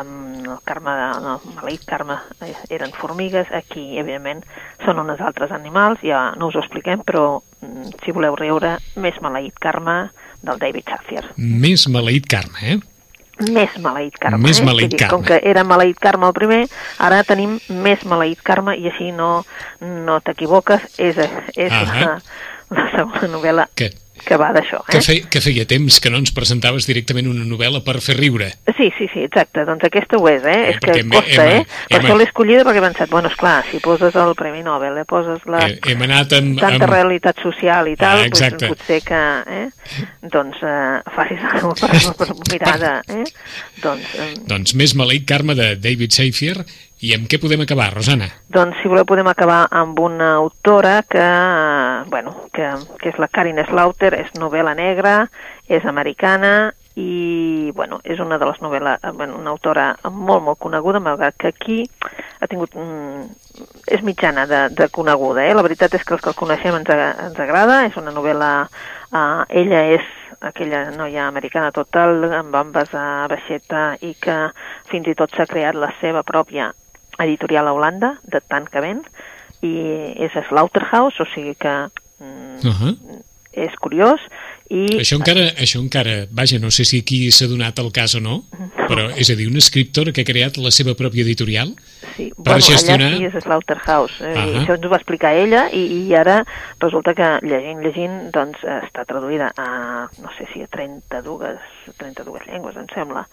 [0.00, 4.44] um, el karma, de, no, el maleït karma eh, eren formigues, aquí, evidentment,
[4.84, 9.18] són uns altres animals, ja no us ho expliquem, però mm, si voleu riure, més
[9.24, 10.02] maleït karma
[10.42, 11.26] del David Safier.
[11.36, 12.78] Més maleït Carme, eh?
[13.40, 14.40] Més maleït karma.
[14.42, 14.64] Més eh?
[14.66, 15.16] maleït Vull dir, karma.
[15.16, 16.60] Com que era maleït karma el primer,
[17.00, 19.30] ara tenim més maleït karma i així no,
[19.80, 21.20] no t'equivoques, és,
[21.56, 22.00] és Ahà.
[22.02, 22.12] la,
[22.76, 23.90] la segona novel·la Que,
[24.24, 24.82] que va d'això.
[24.86, 25.02] que, Eh?
[25.02, 28.50] fe, que feia temps que no ens presentaves directament una novel·la per fer riure.
[28.76, 29.64] Sí, sí, sí, exacte.
[29.64, 30.56] Doncs aquesta ho és, eh?
[30.60, 31.66] Eh, és que hem- costa, hem- eh?
[31.88, 34.98] Per hem- això l'he escollida perquè he pensat, bueno, esclar, si poses el Premi Nobel,
[34.98, 35.66] eh, poses la...
[35.68, 36.58] Eh, hem anat amb...
[36.60, 36.92] tanta amb...
[36.92, 39.68] realitat social i tal, Ah, doncs, potser que eh,
[40.22, 43.02] doncs, eh, facis alguna cosa per, per mirada.
[43.08, 43.24] Eh?
[43.82, 46.56] Doncs, eh, Doncs més maleït Carme de David Safier.
[47.00, 48.26] I amb què podem acabar, Rosana?
[48.52, 52.66] Doncs, si voleu, podem acabar amb una autora que, eh, bueno, que,
[53.00, 55.30] que és la Karin Slaughter, és novel·la negra,
[55.64, 60.60] és americana i, bueno, és una de les novel·les, eh, bueno, una autora molt, molt
[60.60, 61.78] coneguda, malgrat que aquí
[62.38, 62.76] ha tingut...
[62.76, 63.32] Mm,
[63.88, 65.56] és mitjana de, de coneguda, eh?
[65.56, 68.50] La veritat és que els que el coneixem ens, ens agrada, és una novel·la...
[69.08, 70.04] Eh, ella és
[70.40, 74.36] aquella noia americana total, amb bambes a baixeta i que
[74.92, 76.70] fins i tot s'ha creat la seva pròpia
[77.24, 79.02] editorial a Holanda, de tant que ven,
[79.62, 79.74] i
[80.16, 81.74] és Slaughterhouse, o sigui que
[82.20, 82.96] mm, Uh -huh.
[83.52, 84.20] és curiós,
[84.70, 84.86] i...
[85.02, 88.44] Això encara, això encara, vaja, no sé si aquí s'ha donat el cas o no,
[88.86, 91.74] però és a dir, una escriptora que ha creat la seva pròpia editorial
[92.16, 94.32] Sí, per bueno, gestionar- allà sí és Slaughterhouse, eh?
[94.34, 94.62] i Ahà.
[94.62, 96.44] això ens ho va explicar ella, i, i ara
[96.78, 101.58] resulta que llegint, llegint, doncs eh, està traduïda a, no sé si a 32,
[101.98, 103.26] 32 llengües, em sembla,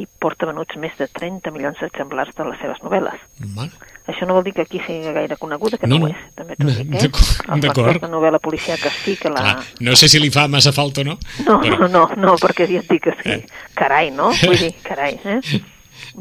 [0.00, 3.24] i porta venuts més de 30 milions d'exemplars de les seves novel·les.
[3.56, 3.88] Mare.
[4.10, 6.10] Això no vol dir que aquí sigui gaire coneguda, que No, no, no.
[6.10, 7.58] ho és, també t'ho dic, eh?
[7.66, 9.44] D'acord, de novel·la policiaca sí que la...
[9.44, 12.34] Clar, no sé si li fa massa falta o no, No, però no, no, no,
[12.40, 13.36] perquè ja et dic que sí.
[13.36, 13.68] Eh.
[13.78, 14.32] Carai, no?
[14.42, 15.40] Vull dir, carai, eh?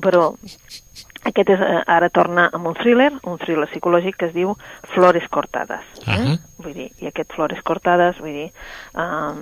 [0.04, 0.28] Però
[1.30, 4.54] aquest és, eh, ara torna amb un thriller, un thriller psicològic que es diu
[4.94, 5.84] Flores cortades.
[6.06, 6.14] Eh?
[6.16, 6.38] Ahà.
[6.64, 8.50] Vull dir, i aquest Flores cortades, vull dir,
[8.94, 9.42] um,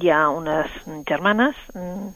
[0.00, 0.72] hi ha unes
[1.08, 2.08] germanes mm,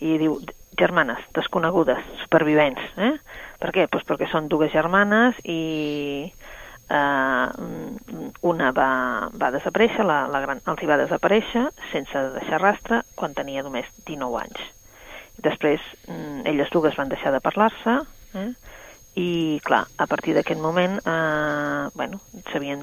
[0.00, 0.38] i diu
[0.76, 2.82] germanes desconegudes, supervivents.
[3.00, 3.14] Eh?
[3.62, 3.86] Per què?
[3.88, 7.48] Pues perquè són dues germanes i eh,
[8.52, 8.90] una va,
[9.32, 13.88] va desaparèixer, la, la gran, els hi va desaparèixer sense deixar rastre quan tenia només
[14.04, 14.72] 19 anys.
[15.42, 17.98] Després, mm, elles dues van deixar de parlar-se,
[18.36, 18.50] eh?
[19.16, 22.82] i clar, a partir d'aquest moment eh, bueno, s'havien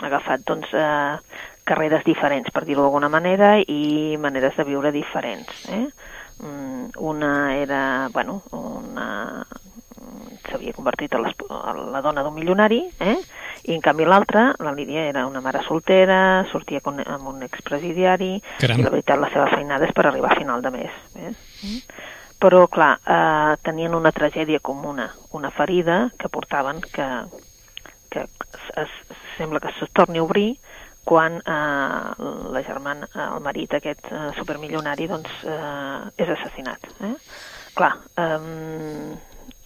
[0.00, 1.16] agafat doncs, eh,
[1.64, 5.66] carreres diferents, per dir-ho d'alguna manera, i maneres de viure diferents.
[5.70, 5.86] Eh?
[6.42, 9.46] Mm, una era, bueno, una
[10.48, 13.16] s'havia convertit a, les, a la dona d'un milionari, eh?
[13.62, 18.34] i en canvi l'altra, la Lídia, era una mare soltera, sortia con, amb un expresidiari,
[18.58, 18.80] Caram.
[18.80, 20.98] i la veritat la seva feinada és per arribar a final de mes.
[21.14, 21.30] Eh?
[21.30, 21.78] Mm?
[22.42, 27.08] Però, clar, eh, tenien una tragèdia comuna, una ferida que portaven que,
[28.10, 28.26] que
[28.82, 28.96] es,
[29.36, 30.56] sembla que es torni a obrir
[31.04, 36.88] quan eh, la germana, el marit aquest eh, supermilionari doncs, eh, és assassinat.
[37.08, 37.14] Eh?
[37.74, 39.20] Clar, eh,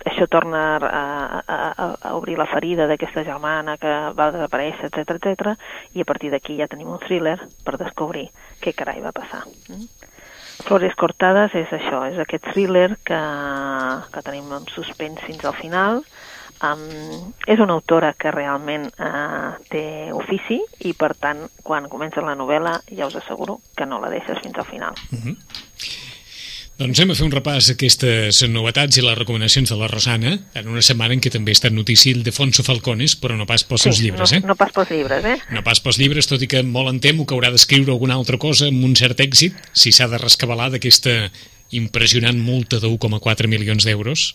[0.07, 5.16] això torna a, a, a, a obrir la ferida d'aquesta germana que va desaparèixer, etc
[5.16, 5.55] etc.
[5.94, 8.29] i a partir d'aquí ja tenim un thriller per descobrir
[8.62, 9.42] què carai va passar.
[9.68, 9.88] Mm?
[10.66, 13.18] Flores Cortades és això, és aquest thriller que,
[14.12, 16.01] que tenim en suspens fins al final.
[16.64, 20.56] Um, és una autora que realment uh, té ofici
[20.88, 24.56] i, per tant, quan comença la novel·la ja us asseguro que no la deixes fins
[24.56, 24.94] al final.
[25.12, 25.36] Uh -huh.
[26.76, 30.34] Doncs anem a fer un repàs a aquestes novetats i les recomanacions de la Rosana
[30.60, 33.64] en una setmana en què també ha estat notícia el Defonso Falcones, però no pas
[33.64, 34.40] pels seus sí, llibres, no, eh?
[34.44, 35.38] No pas pels llibres, eh?
[35.56, 38.36] No pas pels llibres, tot i que molt em temo que haurà d'escriure alguna altra
[38.36, 41.32] cosa amb un cert èxit, si s'ha de rescabalar d'aquesta
[41.70, 44.34] impressionant multa de 1,4 milions d'euros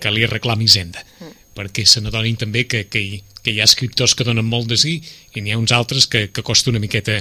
[0.00, 1.04] que li reclami Zenda.
[1.20, 1.36] Mm.
[1.56, 4.78] Perquè se n'adonin també que, que, hi, que hi ha escriptors que donen molt de
[4.80, 4.98] sí
[5.34, 7.20] i n'hi ha uns altres que, que costa una miqueta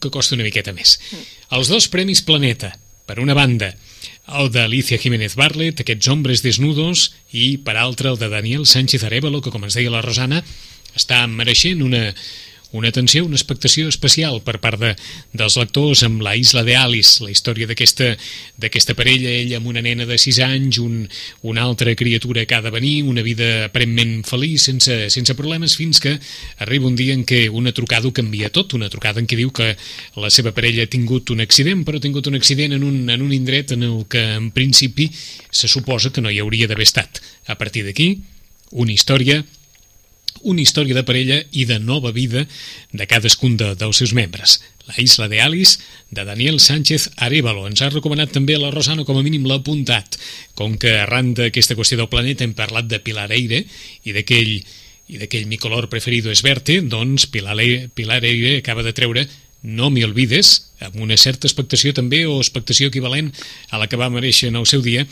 [0.00, 0.98] que costa una miqueta més.
[1.10, 1.26] Mm.
[1.58, 2.72] Els dos Premis Planeta,
[3.04, 3.74] per una banda,
[4.40, 9.42] el d'Alicia Jiménez Barlet, aquests hombres desnudos, i per altra el de Daniel Sánchez Arevalo,
[9.44, 10.40] que com ens deia la Rosana,
[10.96, 12.06] està mereixent una,
[12.74, 14.90] una atenció, una expectació especial per part de,
[15.32, 20.08] dels lectors amb la Isla de Alice, la història d'aquesta parella, ella amb una nena
[20.10, 21.04] de 6 anys, un,
[21.46, 26.02] una altra criatura que ha de venir, una vida aparentment feliç, sense, sense problemes, fins
[26.02, 26.16] que
[26.66, 29.54] arriba un dia en què una trucada ho canvia tot, una trucada en què diu
[29.54, 29.76] que
[30.18, 33.22] la seva parella ha tingut un accident, però ha tingut un accident en un, en
[33.22, 37.22] un indret en el que en principi se suposa que no hi hauria d'haver estat.
[37.46, 38.16] A partir d'aquí,
[38.74, 39.44] una història
[40.44, 42.44] una història de parella i de nova vida
[42.92, 44.60] de cadascun de, dels seus membres.
[44.86, 45.80] La Isla de Alice,
[46.10, 47.66] de Daniel Sánchez Arevalo.
[47.66, 50.18] Ens ha recomanat també la Rosana, com a mínim l'ha apuntat.
[50.54, 53.64] Com que arran d'aquesta qüestió del planeta hem parlat de Pilar Eire
[54.04, 54.58] i d'aquell
[55.04, 57.58] i d'aquell mi color preferido és verte, doncs Pilar,
[57.92, 59.26] Pilar Eire acaba de treure
[59.64, 60.50] no m'hi olvides,
[60.84, 63.30] amb una certa expectació també, o expectació equivalent
[63.72, 65.06] a la que va mereixer en el seu dia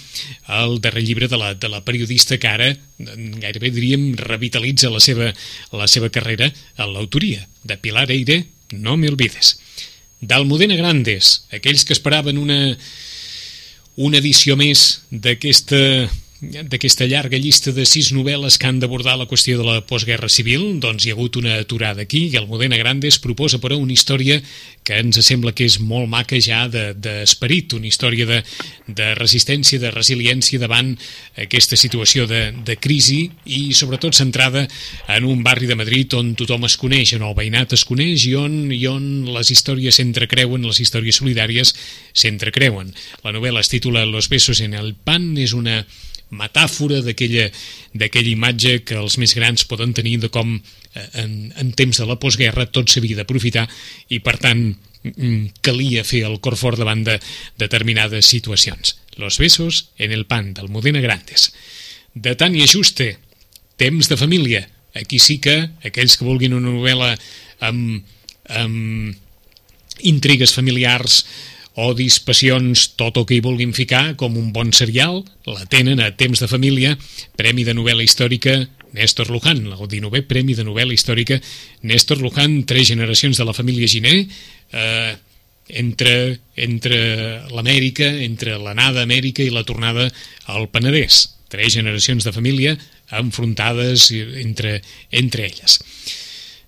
[0.61, 5.33] el darrer llibre de la, de la periodista que ara, gairebé diríem, revitalitza la seva,
[5.73, 9.57] la seva carrera a l'autoria, de Pilar Eire, No m'hi olvides.
[10.25, 12.77] D'Almudena Grandes, aquells que esperaven una,
[14.01, 16.09] una edició més d'aquesta
[16.43, 20.81] d'aquesta llarga llista de sis novel·les que han d'abordar la qüestió de la postguerra civil,
[20.83, 24.41] doncs hi ha hagut una aturada aquí i el Modena Grandes proposa però una història
[24.83, 28.41] que ens sembla que és molt maca ja d'esperit, de, una història de,
[28.91, 30.97] de resistència, de resiliència davant
[31.39, 34.67] aquesta situació de, de crisi i sobretot centrada
[35.15, 38.35] en un barri de Madrid on tothom es coneix, on el veïnat es coneix i
[38.35, 41.77] on, i on les històries s'entrecreuen, les històries solidàries
[42.19, 42.91] s'entrecreuen.
[43.23, 45.85] La novel·la es titula Los besos en el pan, és una
[46.33, 52.01] metàfora d'aquella imatge que els més grans poden tenir de com eh, en, en temps
[52.01, 53.67] de la postguerra tot s'havia d'aprofitar
[54.09, 57.19] i per tant mm, calia fer el cor fort davant de
[57.61, 58.97] determinades situacions.
[59.21, 61.53] Los besos en el pan del Modena Grandes.
[62.15, 63.19] De Tania Juste,
[63.77, 64.69] Temps de família.
[64.95, 67.15] Aquí sí que aquells que vulguin una novel·la
[67.65, 68.05] amb,
[68.53, 69.17] amb
[70.07, 71.25] intrigues familiars,
[71.75, 76.11] odis, passions, tot el que hi vulguin ficar, com un bon serial, la tenen a
[76.17, 76.97] Temps de Família,
[77.39, 78.59] Premi de Novel·la Històrica
[78.93, 81.41] Néstor Luján, el 19è Premi de Novel·la Històrica
[81.89, 84.27] Néstor Luján, tres generacions de la família Giné,
[84.73, 85.15] eh,
[85.69, 86.99] entre, entre
[87.53, 90.11] l'Amèrica, entre l'anada a Amèrica i la tornada
[90.53, 91.39] al Penedès.
[91.53, 92.77] Tres generacions de família
[93.13, 94.81] enfrontades entre,
[95.11, 95.79] entre elles.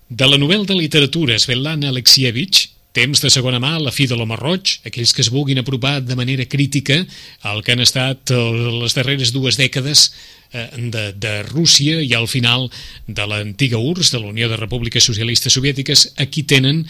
[0.09, 4.37] De la novel·la de literatura Svetlana Alexievich, Temps de segona mà, la fi de l'home
[4.39, 7.01] roig, aquells que es vulguin apropar de manera crítica
[7.43, 10.05] al que han estat les darreres dues dècades
[10.53, 12.69] eh, de, de Rússia i al final
[13.07, 16.85] de l'antiga URSS, de la Unió de Repúbliques Socialistes Soviètiques, aquí tenen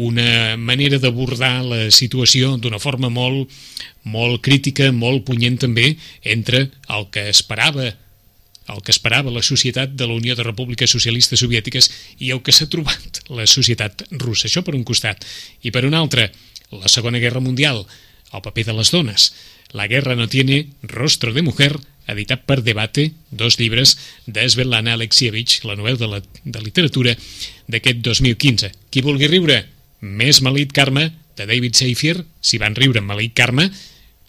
[0.00, 3.52] una manera d'abordar la situació d'una forma molt,
[4.08, 5.92] molt crítica, molt punyent també,
[6.24, 7.90] entre el que esperava
[8.68, 12.54] el que esperava la societat de la Unió de Repúbliques Socialistes Soviètiques i el que
[12.54, 14.48] s'ha trobat la societat russa.
[14.48, 15.24] Això per un costat.
[15.62, 16.30] I per un altre,
[16.70, 17.84] la Segona Guerra Mundial,
[18.32, 19.32] el paper de les dones.
[19.72, 21.78] La guerra no tiene rostro de mujer,
[22.10, 23.96] editat per Debate, dos llibres
[24.26, 27.14] de Svetlana Alexievich, la novel·la de, la, de literatura
[27.70, 28.72] d'aquest 2015.
[28.90, 29.62] Qui vulgui riure,
[30.00, 33.70] més maleït Carme, de David Seifier, si van riure amb maleït Carme,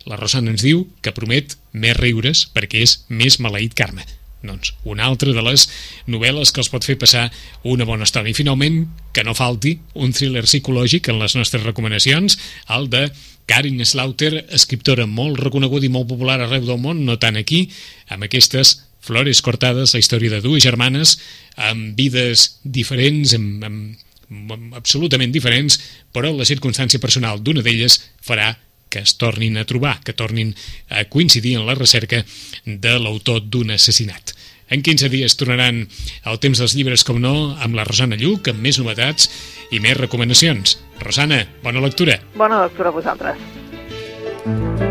[0.05, 4.05] la Rosana ens diu que promet més riures perquè és més maleït Carme.
[4.41, 5.67] Doncs una altra de les
[6.09, 7.27] novel·les que els pot fer passar
[7.63, 8.31] una bona estona.
[8.31, 12.37] I finalment, que no falti un thriller psicològic en les nostres recomanacions,
[12.73, 13.07] el de
[13.49, 17.65] Karin Slaughter, escriptora molt reconeguda i molt popular arreu del món, no tant aquí,
[18.09, 21.15] amb aquestes Flores Cortades, la història de dues germanes
[21.57, 25.79] amb vides diferents, amb, amb, amb absolutament diferents,
[26.13, 28.53] però la circumstància personal d'una d'elles farà
[28.91, 30.53] que es tornin a trobar, que tornin
[30.89, 32.21] a coincidir en la recerca
[32.65, 34.35] de l'autor d'un assassinat.
[34.71, 35.81] En 15 dies tornaran
[36.23, 39.27] al temps dels llibres, com no, amb la Rosana Lluc, amb més novetats
[39.71, 40.77] i més recomanacions.
[41.01, 42.21] Rosana, bona lectura.
[42.39, 44.90] Bona lectura a vosaltres.